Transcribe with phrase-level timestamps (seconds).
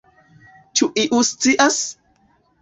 [0.81, 1.79] Ĉu iu scias?